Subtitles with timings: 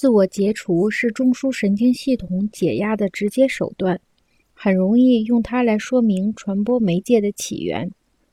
[0.00, 4.00] 自我解除是中枢神经系统解压的直接手段，
[4.54, 7.90] 很容易用它来说明传播媒介的起源。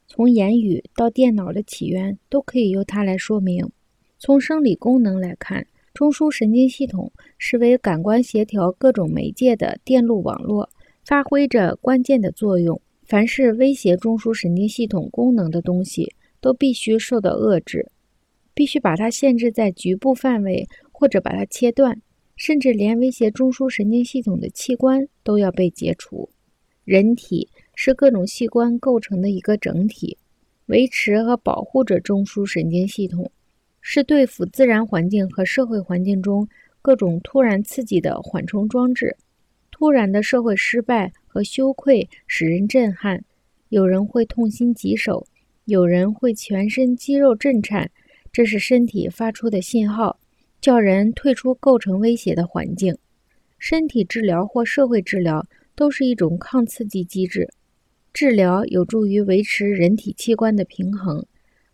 [0.07, 3.69] 从言语到电脑的起源，都可以由它来说明。
[4.17, 10.69] 从生理功能来看，中枢神经系统是为感官协调各种媒介的电路网络，
[11.03, 12.81] 发挥着关键的作用。
[13.03, 17.91] 凡是威胁中枢神经系统功能的东西，都必须受到遏制，
[18.53, 20.65] 必须把它限制在局部范围。
[20.99, 22.01] 或者把它切断，
[22.35, 26.27] 甚至连威胁中枢神经系统的器官都要被解除。
[26.85, 30.17] 人体是各种器官构成的一个整体，
[30.65, 33.31] 维持和保护着中枢神经系统，
[33.79, 36.49] 是对付自然环境和社会环境中
[36.81, 39.15] 各种突然刺激的缓冲装置。
[39.69, 43.23] 突然的社会失败和羞愧使人震撼，
[43.69, 45.27] 有人会痛心疾首，
[45.65, 47.91] 有人会全身肌肉震颤，
[48.31, 50.19] 这是身体发出的信号。
[50.59, 52.97] 叫人退出构成威胁的环境，
[53.57, 57.49] 身体治疗或社会治疗都是一种抗刺激机制。
[58.13, 61.25] 治疗有助于维持人体器官的平衡，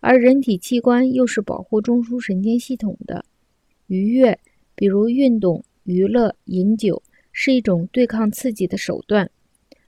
[0.02, 3.23] 而人体器官又是保护中枢神经系统的。
[3.88, 4.38] 愉悦，
[4.75, 9.25] 比如运动、娱乐、饮酒，是一种对抗刺激的手段；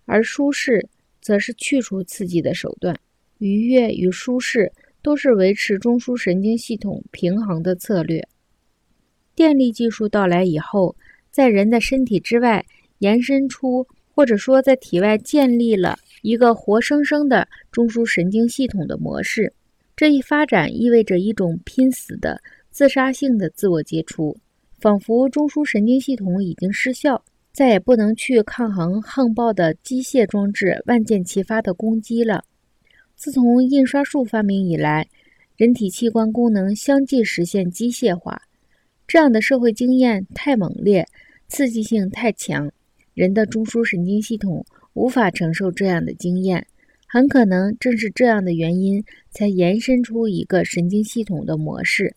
[0.05, 0.87] 而舒适，
[1.21, 2.97] 则是去除刺激的手段。
[3.39, 4.71] 愉悦与舒适
[5.01, 8.25] 都是维持中枢神经系统平衡的策略。
[9.35, 10.95] 电力技术到来以后，
[11.29, 12.65] 在人的身体之外
[12.99, 19.51] 延伸出，或者说在体外建立了一个活生生的中枢神经系统的模式。
[19.95, 24.35] 这一发展意味着一种拼死的自杀性的自我解除，
[24.79, 32.43] 仿佛中枢神经系统已经失效，再也不能去抗衡横暴的机械装置万箭齐发的攻击了。
[33.15, 35.07] 自从印刷术发明以来，
[35.55, 38.41] 人体器官功能相继实现机械化。
[39.07, 41.07] 这样的社会经验太猛烈，
[41.47, 42.71] 刺激性太强，
[43.13, 46.65] 人的中枢神经系统无法承受这样的经验。
[47.07, 52.15] 很可能正是这样的原因，才延伸出一个神经系统的模式。